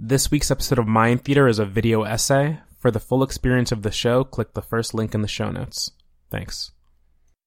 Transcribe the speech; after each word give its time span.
This 0.00 0.30
week's 0.30 0.52
episode 0.52 0.78
of 0.78 0.86
Mind 0.86 1.24
Theater 1.24 1.48
is 1.48 1.58
a 1.58 1.66
video 1.66 2.04
essay. 2.04 2.60
For 2.78 2.92
the 2.92 3.00
full 3.00 3.24
experience 3.24 3.72
of 3.72 3.82
the 3.82 3.90
show, 3.90 4.22
click 4.22 4.54
the 4.54 4.62
first 4.62 4.94
link 4.94 5.12
in 5.12 5.22
the 5.22 5.28
show 5.28 5.50
notes. 5.50 5.90
Thanks. 6.30 6.70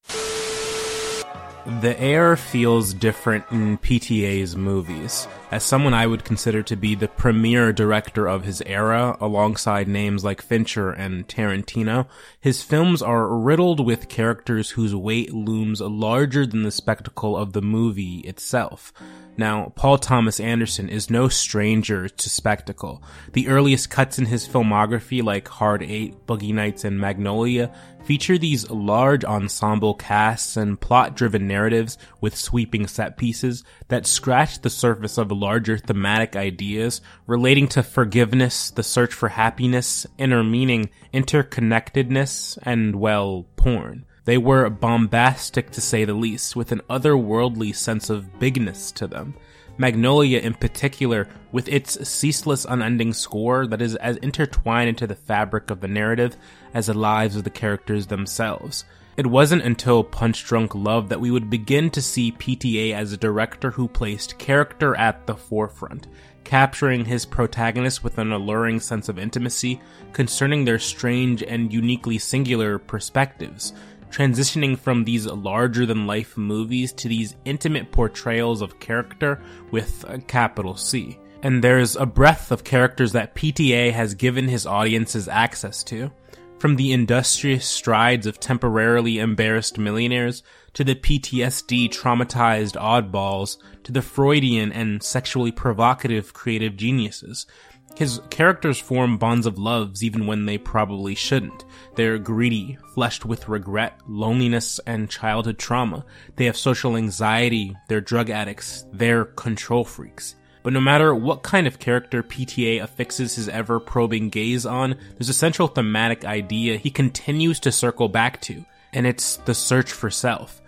The 0.05 1.95
air 1.97 2.35
feels 2.35 2.93
different 2.93 3.45
in 3.51 3.77
PTA's 3.77 4.57
movies. 4.57 5.29
As 5.49 5.63
someone 5.63 5.93
I 5.93 6.07
would 6.07 6.25
consider 6.25 6.61
to 6.63 6.75
be 6.75 6.93
the 6.93 7.07
premier 7.07 7.71
director 7.71 8.27
of 8.27 8.43
his 8.43 8.61
era, 8.65 9.15
alongside 9.21 9.87
names 9.87 10.25
like 10.25 10.41
Fincher 10.41 10.89
and 10.89 11.27
Tarantino, 11.29 12.07
his 12.41 12.63
films 12.63 13.01
are 13.01 13.29
riddled 13.29 13.85
with 13.85 14.09
characters 14.09 14.71
whose 14.71 14.93
weight 14.93 15.33
looms 15.33 15.79
larger 15.79 16.45
than 16.45 16.63
the 16.63 16.71
spectacle 16.71 17.37
of 17.37 17.53
the 17.53 17.61
movie 17.61 18.19
itself. 18.21 18.91
Now, 19.37 19.71
Paul 19.75 19.97
Thomas 19.97 20.39
Anderson 20.39 20.89
is 20.89 21.09
no 21.09 21.27
stranger 21.27 22.09
to 22.09 22.29
spectacle. 22.29 23.01
The 23.33 23.47
earliest 23.47 23.89
cuts 23.89 24.19
in 24.19 24.25
his 24.25 24.47
filmography, 24.47 25.23
like 25.23 25.47
Hard 25.47 25.81
Eight, 25.83 26.27
Boogie 26.27 26.53
Nights, 26.53 26.83
and 26.83 26.99
Magnolia, 26.99 27.73
feature 28.03 28.37
these 28.37 28.69
large 28.69 29.23
ensemble 29.23 29.93
casts 29.93 30.57
and 30.57 30.79
plot 30.79 31.15
driven 31.15 31.47
narratives 31.47 31.97
with 32.19 32.35
sweeping 32.35 32.87
set 32.87 33.17
pieces 33.17 33.63
that 33.87 34.05
scratch 34.05 34.61
the 34.61 34.69
surface 34.69 35.17
of 35.17 35.31
larger 35.31 35.77
thematic 35.77 36.35
ideas 36.35 37.01
relating 37.25 37.67
to 37.69 37.83
forgiveness, 37.83 38.71
the 38.71 38.83
search 38.83 39.13
for 39.13 39.29
happiness, 39.29 40.05
inner 40.17 40.43
meaning, 40.43 40.89
interconnectedness, 41.13 42.57
and, 42.63 42.95
well, 42.95 43.45
porn. 43.55 44.05
They 44.25 44.37
were 44.37 44.69
bombastic 44.69 45.71
to 45.71 45.81
say 45.81 46.05
the 46.05 46.13
least, 46.13 46.55
with 46.55 46.71
an 46.71 46.81
otherworldly 46.89 47.75
sense 47.75 48.09
of 48.09 48.39
bigness 48.39 48.91
to 48.93 49.07
them. 49.07 49.33
Magnolia 49.77 50.39
in 50.39 50.53
particular, 50.53 51.27
with 51.51 51.67
its 51.67 52.07
ceaseless 52.07 52.65
unending 52.69 53.13
score 53.13 53.65
that 53.65 53.81
is 53.81 53.95
as 53.95 54.17
intertwined 54.17 54.89
into 54.89 55.07
the 55.07 55.15
fabric 55.15 55.71
of 55.71 55.81
the 55.81 55.87
narrative 55.87 56.37
as 56.73 56.85
the 56.85 56.93
lives 56.93 57.35
of 57.35 57.43
the 57.43 57.49
characters 57.49 58.07
themselves. 58.07 58.85
It 59.17 59.25
wasn't 59.25 59.63
until 59.63 60.03
Punch 60.03 60.45
Drunk 60.45 60.73
Love 60.75 61.09
that 61.09 61.19
we 61.19 61.31
would 61.31 61.49
begin 61.49 61.89
to 61.91 62.01
see 62.01 62.31
PTA 62.31 62.93
as 62.93 63.11
a 63.11 63.17
director 63.17 63.71
who 63.71 63.87
placed 63.87 64.37
character 64.37 64.95
at 64.95 65.25
the 65.27 65.35
forefront, 65.35 66.07
capturing 66.43 67.05
his 67.05 67.25
protagonists 67.25 68.03
with 68.03 68.17
an 68.17 68.31
alluring 68.31 68.79
sense 68.79 69.09
of 69.09 69.19
intimacy 69.19 69.81
concerning 70.13 70.63
their 70.63 70.79
strange 70.79 71.43
and 71.43 71.73
uniquely 71.73 72.17
singular 72.17 72.79
perspectives, 72.79 73.73
transitioning 74.11 74.77
from 74.77 75.03
these 75.03 75.25
larger 75.25 75.85
than 75.85 76.05
life 76.05 76.37
movies 76.37 76.93
to 76.93 77.07
these 77.07 77.35
intimate 77.45 77.91
portrayals 77.91 78.61
of 78.61 78.79
character 78.79 79.41
with 79.71 80.05
a 80.07 80.19
capital 80.19 80.75
C. 80.75 81.19
And 81.43 81.63
there's 81.63 81.95
a 81.95 82.05
breadth 82.05 82.51
of 82.51 82.63
characters 82.63 83.13
that 83.13 83.35
PTA 83.35 83.91
has 83.93 84.13
given 84.13 84.47
his 84.47 84.65
audiences 84.65 85.27
access 85.27 85.83
to. 85.85 86.11
From 86.59 86.75
the 86.75 86.91
industrious 86.91 87.65
strides 87.65 88.27
of 88.27 88.39
temporarily 88.39 89.17
embarrassed 89.17 89.79
millionaires 89.79 90.43
to 90.73 90.83
the 90.83 90.93
PTSD 90.93 91.89
traumatized 91.89 92.75
oddballs 92.75 93.57
to 93.83 93.91
the 93.91 94.03
Freudian 94.03 94.71
and 94.71 95.01
sexually 95.01 95.51
provocative 95.51 96.33
creative 96.33 96.77
geniuses, 96.77 97.47
his 97.95 98.21
characters 98.29 98.79
form 98.79 99.17
bonds 99.17 99.45
of 99.45 99.59
loves 99.59 100.03
even 100.03 100.25
when 100.25 100.45
they 100.45 100.57
probably 100.57 101.15
shouldn't. 101.15 101.65
They're 101.95 102.17
greedy, 102.17 102.77
fleshed 102.93 103.25
with 103.25 103.47
regret, 103.47 103.99
loneliness, 104.07 104.79
and 104.87 105.09
childhood 105.09 105.59
trauma. 105.59 106.05
They 106.35 106.45
have 106.45 106.57
social 106.57 106.97
anxiety, 106.97 107.75
they're 107.87 108.01
drug 108.01 108.29
addicts, 108.29 108.85
they're 108.91 109.25
control 109.25 109.83
freaks. 109.83 110.35
But 110.63 110.73
no 110.73 110.81
matter 110.81 111.13
what 111.15 111.43
kind 111.43 111.65
of 111.67 111.79
character 111.79 112.21
PTA 112.21 112.81
affixes 112.81 113.35
his 113.35 113.49
ever 113.49 113.79
probing 113.79 114.29
gaze 114.29 114.65
on, 114.65 114.95
there's 115.17 115.29
a 115.29 115.33
central 115.33 115.67
thematic 115.67 116.23
idea 116.23 116.77
he 116.77 116.91
continues 116.91 117.59
to 117.61 117.71
circle 117.71 118.09
back 118.09 118.41
to, 118.41 118.63
and 118.93 119.07
it's 119.07 119.37
the 119.37 119.55
search 119.55 119.91
for 119.91 120.09
self. 120.09 120.61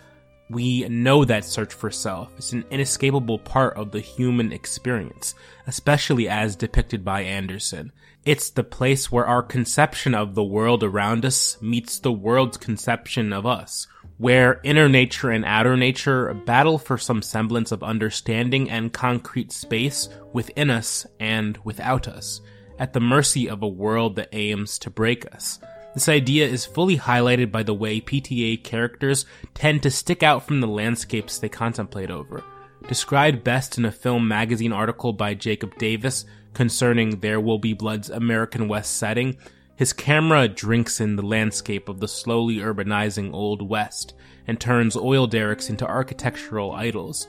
We 0.50 0.86
know 0.88 1.24
that 1.24 1.44
search 1.44 1.72
for 1.72 1.90
self 1.90 2.38
is 2.38 2.52
an 2.52 2.64
inescapable 2.70 3.38
part 3.38 3.76
of 3.76 3.92
the 3.92 4.00
human 4.00 4.52
experience, 4.52 5.34
especially 5.66 6.28
as 6.28 6.54
depicted 6.54 7.02
by 7.04 7.22
Anderson. 7.22 7.92
It's 8.26 8.50
the 8.50 8.64
place 8.64 9.10
where 9.10 9.26
our 9.26 9.42
conception 9.42 10.14
of 10.14 10.34
the 10.34 10.44
world 10.44 10.82
around 10.82 11.24
us 11.24 11.60
meets 11.62 11.98
the 11.98 12.12
world's 12.12 12.58
conception 12.58 13.32
of 13.32 13.46
us, 13.46 13.86
where 14.18 14.60
inner 14.64 14.88
nature 14.88 15.30
and 15.30 15.44
outer 15.46 15.76
nature 15.76 16.32
battle 16.34 16.78
for 16.78 16.98
some 16.98 17.22
semblance 17.22 17.72
of 17.72 17.82
understanding 17.82 18.70
and 18.70 18.92
concrete 18.92 19.50
space 19.50 20.08
within 20.32 20.70
us 20.70 21.06
and 21.18 21.58
without 21.64 22.06
us, 22.06 22.40
at 22.78 22.92
the 22.92 23.00
mercy 23.00 23.48
of 23.48 23.62
a 23.62 23.68
world 23.68 24.16
that 24.16 24.28
aims 24.32 24.78
to 24.80 24.90
break 24.90 25.26
us. 25.34 25.58
This 25.94 26.08
idea 26.08 26.48
is 26.48 26.66
fully 26.66 26.98
highlighted 26.98 27.52
by 27.52 27.62
the 27.62 27.72
way 27.72 28.00
PTA 28.00 28.64
characters 28.64 29.26
tend 29.54 29.82
to 29.84 29.90
stick 29.90 30.24
out 30.24 30.44
from 30.44 30.60
the 30.60 30.66
landscapes 30.66 31.38
they 31.38 31.48
contemplate 31.48 32.10
over. 32.10 32.42
Described 32.88 33.44
best 33.44 33.78
in 33.78 33.84
a 33.84 33.92
film 33.92 34.26
magazine 34.26 34.72
article 34.72 35.12
by 35.12 35.34
Jacob 35.34 35.78
Davis 35.78 36.24
concerning 36.52 37.20
There 37.20 37.40
Will 37.40 37.58
Be 37.58 37.74
Blood's 37.74 38.10
American 38.10 38.66
West 38.66 38.96
setting, 38.96 39.36
his 39.76 39.92
camera 39.92 40.48
drinks 40.48 41.00
in 41.00 41.14
the 41.14 41.22
landscape 41.22 41.88
of 41.88 42.00
the 42.00 42.08
slowly 42.08 42.56
urbanizing 42.56 43.32
Old 43.32 43.62
West 43.62 44.14
and 44.48 44.60
turns 44.60 44.96
oil 44.96 45.28
derricks 45.28 45.70
into 45.70 45.86
architectural 45.86 46.72
idols. 46.72 47.28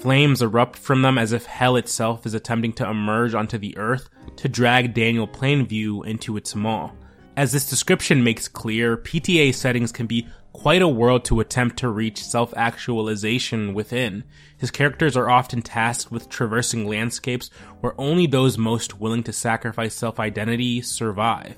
Flames 0.00 0.40
erupt 0.40 0.78
from 0.78 1.02
them 1.02 1.18
as 1.18 1.32
if 1.32 1.46
hell 1.46 1.76
itself 1.76 2.26
is 2.26 2.34
attempting 2.34 2.72
to 2.74 2.88
emerge 2.88 3.34
onto 3.34 3.58
the 3.58 3.76
earth 3.76 4.08
to 4.36 4.48
drag 4.48 4.94
Daniel 4.94 5.26
Plainview 5.26 6.06
into 6.06 6.36
its 6.36 6.54
maw. 6.54 6.90
As 7.36 7.50
this 7.50 7.68
description 7.68 8.22
makes 8.22 8.46
clear, 8.46 8.96
PTA 8.96 9.52
settings 9.54 9.90
can 9.90 10.06
be 10.06 10.28
quite 10.52 10.82
a 10.82 10.88
world 10.88 11.24
to 11.24 11.40
attempt 11.40 11.76
to 11.78 11.88
reach 11.88 12.22
self 12.22 12.54
actualization 12.56 13.74
within. 13.74 14.22
His 14.56 14.70
characters 14.70 15.16
are 15.16 15.28
often 15.28 15.60
tasked 15.60 16.12
with 16.12 16.28
traversing 16.28 16.86
landscapes 16.86 17.50
where 17.80 17.98
only 17.98 18.28
those 18.28 18.56
most 18.56 19.00
willing 19.00 19.24
to 19.24 19.32
sacrifice 19.32 19.94
self 19.96 20.20
identity 20.20 20.80
survive. 20.80 21.56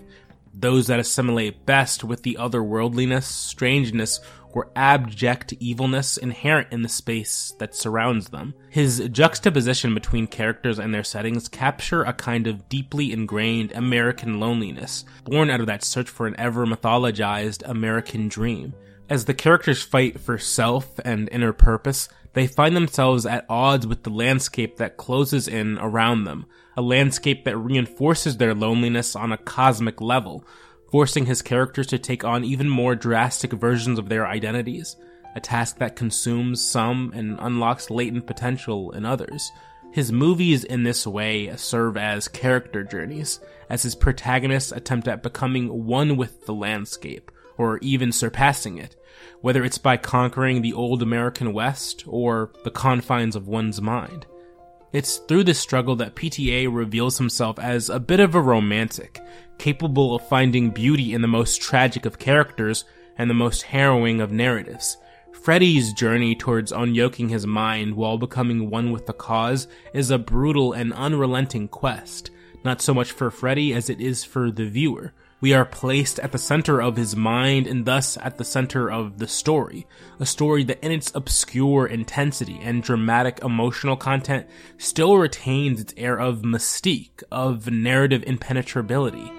Those 0.59 0.87
that 0.87 0.99
assimilate 0.99 1.67
best 1.67 2.03
with 2.03 2.23
the 2.23 2.39
otherworldliness, 2.41 3.25
strangeness, 3.25 4.21
or 4.53 4.71
abject 4.75 5.53
evilness 5.61 6.17
inherent 6.17 6.69
in 6.73 6.81
the 6.81 6.89
space 6.89 7.53
that 7.59 7.75
surrounds 7.75 8.31
them. 8.31 8.55
His 8.71 9.07
juxtaposition 9.13 9.93
between 9.93 10.27
characters 10.27 10.79
and 10.79 10.95
their 10.95 11.05
settings 11.05 11.47
capture 11.47 12.05
a 12.05 12.15
kind 12.15 12.47
of 12.47 12.67
deeply 12.71 13.13
ingrained 13.13 13.73
American 13.73 14.41
loneliness, 14.41 15.05
born 15.25 15.51
out 15.51 15.61
of 15.61 15.67
that 15.67 15.85
search 15.85 16.09
for 16.09 16.27
an 16.27 16.35
ever 16.39 16.65
mythologized 16.65 17.69
American 17.69 18.29
dream. 18.29 18.73
As 19.09 19.27
the 19.27 19.35
characters 19.35 19.85
fight 19.85 20.19
for 20.19 20.37
self 20.37 20.99
and 21.05 21.29
inner 21.31 21.53
purpose, 21.53 22.09
they 22.33 22.49
find 22.49 22.75
themselves 22.75 23.25
at 23.25 23.47
odds 23.49 23.87
with 23.87 24.03
the 24.03 24.11
landscape 24.11 24.79
that 24.79 24.97
closes 24.97 25.47
in 25.47 25.79
around 25.79 26.25
them, 26.25 26.47
a 26.77 26.83
landscape 26.83 27.45
that 27.45 27.57
reinforces 27.57 28.37
their 28.37 28.53
loneliness 28.53 29.15
on 29.15 29.31
a 29.31 29.39
cosmic 29.39 30.01
level, 30.01 30.45
forcing 30.91 31.27
his 31.27 31.41
characters 31.41 31.87
to 31.87 31.99
take 31.99 32.25
on 32.25 32.45
even 32.45 32.69
more 32.69 32.97
drastic 32.97 33.53
versions 33.53 33.99
of 33.99 34.09
their 34.09 34.27
identities, 34.27 34.97
a 35.37 35.41
task 35.41 35.79
that 35.79 35.95
consumes 35.95 36.61
some 36.61 37.13
and 37.15 37.39
unlocks 37.41 37.91
latent 37.91 38.27
potential 38.27 38.91
in 38.91 39.05
others. 39.05 39.53
His 39.93 40.11
movies 40.11 40.65
in 40.65 40.83
this 40.83 41.07
way 41.07 41.55
serve 41.57 41.97
as 41.97 42.27
character 42.27 42.83
journeys, 42.83 43.39
as 43.71 43.85
his 43.85 43.95
protagonists 43.95 44.73
attempt 44.73 45.07
at 45.07 45.23
becoming 45.23 45.87
one 45.87 46.17
with 46.17 46.45
the 46.45 46.55
landscape, 46.55 47.31
or 47.59 47.79
even 47.79 48.13
surpassing 48.13 48.79
it, 48.79 48.97
whether 49.41 49.65
it's 49.65 49.79
by 49.79 49.97
conquering 49.97 50.63
the 50.63 50.73
old 50.73 51.03
American 51.03 51.53
West 51.53 52.05
or 52.07 52.53
the 52.65 52.71
confines 52.71 53.37
of 53.37 53.49
one's 53.49 53.81
mind. 53.81 54.27
It's 54.93 55.19
through 55.19 55.45
this 55.45 55.59
struggle 55.59 55.97
that 55.97 56.15
PTA 56.15 56.73
reveals 56.73 57.19
himself 57.19 57.59
as 57.59 57.91
a 57.91 58.01
bit 58.01 58.21
of 58.21 58.35
a 58.35 58.41
romantic, 58.41 59.21
capable 59.59 60.15
of 60.15 60.29
finding 60.29 60.71
beauty 60.71 61.13
in 61.13 61.23
the 61.23 61.29
most 61.29 61.61
tragic 61.61 62.07
of 62.07 62.19
characters 62.19 62.85
and 63.19 63.29
the 63.29 63.35
most 63.35 63.63
harrowing 63.63 64.21
of 64.21 64.33
narratives. 64.33 64.97
Freddie's 65.33 65.93
journey 65.93 66.35
towards 66.35 66.73
unyoking 66.73 67.31
his 67.31 67.47
mind 67.47 67.95
while 67.95 68.19
becoming 68.19 68.71
one 68.71 68.91
with 68.91 69.07
the 69.07 69.13
cause 69.13 69.69
is 69.93 70.11
a 70.11 70.19
brutal 70.19 70.73
and 70.73 70.93
unrelenting 70.93 71.69
quest, 71.69 72.31
not 72.67 72.83
so 72.83 72.93
much 72.93 73.13
for 73.13 73.31
Freddie 73.31 73.73
as 73.73 73.89
it 73.89 74.01
is 74.01 74.25
for 74.25 74.51
the 74.51 74.67
viewer. 74.67 75.15
We 75.41 75.53
are 75.53 75.65
placed 75.65 76.19
at 76.19 76.33
the 76.33 76.39
center 76.39 76.83
of 76.83 76.97
his 76.97 77.15
mind 77.15 77.67
and 77.67 77.85
thus 77.85 78.19
at 78.19 78.37
the 78.39 78.45
center 78.45 78.91
of 78.91 79.19
the 79.19 79.29
story. 79.29 79.87
A 80.19 80.27
story 80.27 80.65
that 80.65 80.85
in 80.85 80.93
its 80.93 81.15
obscure 81.15 81.87
intensity 81.87 82.59
and 82.63 82.83
dramatic 82.83 83.39
emotional 83.43 83.97
content 83.97 84.47
still 84.79 85.17
retains 85.17 85.81
its 85.81 85.95
air 85.97 86.19
of 86.19 86.43
mystique, 86.43 87.23
of 87.31 87.71
narrative 87.71 88.25
impenetrability. 88.27 89.31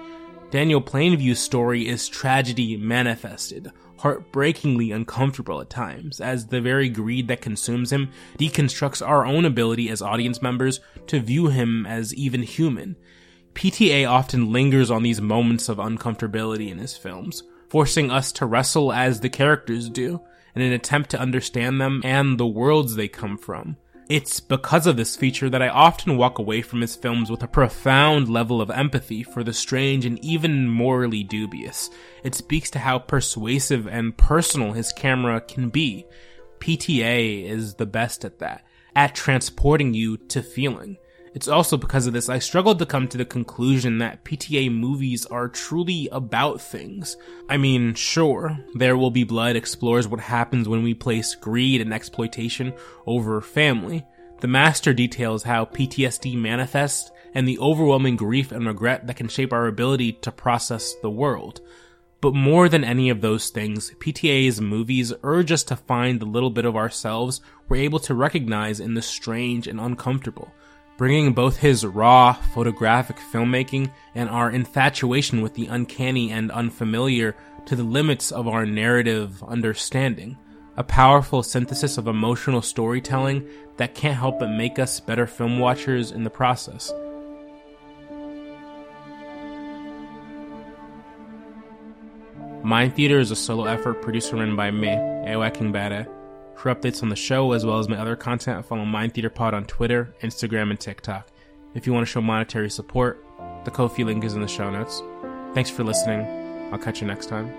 Daniel 0.50 0.80
Plainview's 0.80 1.40
story 1.40 1.86
is 1.86 2.08
tragedy 2.08 2.76
manifested, 2.76 3.70
heartbreakingly 3.98 4.92
uncomfortable 4.92 5.60
at 5.60 5.70
times, 5.70 6.20
as 6.20 6.46
the 6.46 6.60
very 6.60 6.88
greed 6.88 7.28
that 7.28 7.40
consumes 7.40 7.92
him 7.92 8.10
deconstructs 8.38 9.06
our 9.06 9.26
own 9.26 9.44
ability 9.44 9.88
as 9.88 10.02
audience 10.02 10.40
members 10.40 10.80
to 11.06 11.20
view 11.20 11.48
him 11.48 11.86
as 11.86 12.14
even 12.14 12.42
human. 12.42 12.96
PTA 13.54 14.08
often 14.08 14.52
lingers 14.52 14.90
on 14.90 15.02
these 15.02 15.20
moments 15.20 15.68
of 15.68 15.78
uncomfortability 15.78 16.70
in 16.70 16.78
his 16.78 16.96
films, 16.96 17.42
forcing 17.68 18.10
us 18.10 18.30
to 18.32 18.46
wrestle 18.46 18.92
as 18.92 19.20
the 19.20 19.28
characters 19.28 19.88
do, 19.88 20.20
in 20.54 20.62
an 20.62 20.72
attempt 20.72 21.10
to 21.10 21.20
understand 21.20 21.80
them 21.80 22.00
and 22.04 22.38
the 22.38 22.46
worlds 22.46 22.94
they 22.94 23.08
come 23.08 23.36
from. 23.36 23.76
It's 24.08 24.40
because 24.40 24.86
of 24.86 24.96
this 24.96 25.16
feature 25.16 25.50
that 25.50 25.60
I 25.60 25.68
often 25.68 26.16
walk 26.16 26.38
away 26.38 26.62
from 26.62 26.80
his 26.80 26.96
films 26.96 27.30
with 27.30 27.42
a 27.42 27.48
profound 27.48 28.30
level 28.30 28.62
of 28.62 28.70
empathy 28.70 29.22
for 29.22 29.44
the 29.44 29.52
strange 29.52 30.06
and 30.06 30.18
even 30.24 30.66
morally 30.66 31.22
dubious. 31.22 31.90
It 32.24 32.34
speaks 32.34 32.70
to 32.70 32.78
how 32.78 33.00
persuasive 33.00 33.86
and 33.86 34.16
personal 34.16 34.72
his 34.72 34.94
camera 34.94 35.42
can 35.42 35.68
be. 35.68 36.06
PTA 36.58 37.44
is 37.44 37.74
the 37.74 37.84
best 37.84 38.24
at 38.24 38.38
that, 38.38 38.64
at 38.96 39.14
transporting 39.14 39.92
you 39.92 40.16
to 40.16 40.42
feeling. 40.42 40.96
It's 41.38 41.46
also 41.46 41.76
because 41.76 42.08
of 42.08 42.12
this 42.12 42.28
I 42.28 42.40
struggled 42.40 42.80
to 42.80 42.84
come 42.84 43.06
to 43.06 43.16
the 43.16 43.24
conclusion 43.24 43.98
that 43.98 44.24
PTA 44.24 44.72
movies 44.72 45.24
are 45.26 45.46
truly 45.46 46.08
about 46.10 46.60
things. 46.60 47.16
I 47.48 47.56
mean, 47.56 47.94
sure, 47.94 48.58
There 48.74 48.96
Will 48.96 49.12
Be 49.12 49.22
Blood 49.22 49.54
explores 49.54 50.08
what 50.08 50.18
happens 50.18 50.68
when 50.68 50.82
we 50.82 50.94
place 50.94 51.36
greed 51.36 51.80
and 51.80 51.94
exploitation 51.94 52.72
over 53.06 53.40
family. 53.40 54.04
The 54.40 54.48
master 54.48 54.92
details 54.92 55.44
how 55.44 55.66
PTSD 55.66 56.34
manifests 56.34 57.12
and 57.32 57.46
the 57.46 57.60
overwhelming 57.60 58.16
grief 58.16 58.50
and 58.50 58.66
regret 58.66 59.06
that 59.06 59.14
can 59.14 59.28
shape 59.28 59.52
our 59.52 59.68
ability 59.68 60.14
to 60.14 60.32
process 60.32 60.92
the 61.02 61.10
world. 61.10 61.60
But 62.20 62.34
more 62.34 62.68
than 62.68 62.82
any 62.82 63.10
of 63.10 63.20
those 63.20 63.50
things, 63.50 63.92
PTA's 64.00 64.60
movies 64.60 65.12
urge 65.22 65.52
us 65.52 65.62
to 65.62 65.76
find 65.76 66.18
the 66.18 66.26
little 66.26 66.50
bit 66.50 66.64
of 66.64 66.74
ourselves 66.74 67.40
we're 67.68 67.76
able 67.76 68.00
to 68.00 68.14
recognize 68.14 68.80
in 68.80 68.94
the 68.94 69.02
strange 69.02 69.68
and 69.68 69.78
uncomfortable 69.78 70.52
bringing 70.98 71.32
both 71.32 71.58
his 71.58 71.86
raw 71.86 72.32
photographic 72.32 73.16
filmmaking 73.32 73.90
and 74.16 74.28
our 74.28 74.50
infatuation 74.50 75.40
with 75.40 75.54
the 75.54 75.68
uncanny 75.68 76.30
and 76.32 76.50
unfamiliar 76.50 77.36
to 77.64 77.76
the 77.76 77.84
limits 77.84 78.32
of 78.32 78.48
our 78.48 78.66
narrative 78.66 79.42
understanding. 79.44 80.36
A 80.76 80.82
powerful 80.82 81.42
synthesis 81.42 81.98
of 81.98 82.08
emotional 82.08 82.60
storytelling 82.60 83.48
that 83.76 83.94
can't 83.94 84.18
help 84.18 84.40
but 84.40 84.50
make 84.50 84.78
us 84.78 85.00
better 85.00 85.26
film 85.26 85.60
watchers 85.60 86.10
in 86.10 86.24
the 86.24 86.30
process. 86.30 86.92
Mind 92.64 92.94
Theater 92.96 93.20
is 93.20 93.30
a 93.30 93.36
solo 93.36 93.64
effort 93.66 94.02
produced 94.02 94.32
and 94.32 94.40
run 94.40 94.56
by 94.56 94.72
me, 94.72 94.88
Ewa 94.88 95.50
Kingbere. 95.52 96.17
For 96.58 96.74
updates 96.74 97.04
on 97.04 97.08
the 97.08 97.14
show 97.14 97.52
as 97.52 97.64
well 97.64 97.78
as 97.78 97.88
my 97.88 97.96
other 97.96 98.16
content, 98.16 98.66
follow 98.66 98.84
Mind 98.84 99.14
Theater 99.14 99.30
Pod 99.30 99.54
on 99.54 99.64
Twitter, 99.64 100.12
Instagram, 100.22 100.70
and 100.70 100.80
TikTok. 100.80 101.28
If 101.74 101.86
you 101.86 101.92
want 101.92 102.04
to 102.04 102.10
show 102.10 102.20
monetary 102.20 102.68
support, 102.68 103.24
the 103.64 103.70
Ko-fi 103.70 104.02
link 104.02 104.24
is 104.24 104.34
in 104.34 104.42
the 104.42 104.48
show 104.48 104.68
notes. 104.68 105.00
Thanks 105.54 105.70
for 105.70 105.84
listening. 105.84 106.26
I'll 106.72 106.78
catch 106.78 107.00
you 107.00 107.06
next 107.06 107.26
time. 107.26 107.54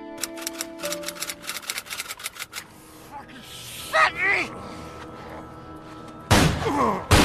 Fucking 6.69 7.19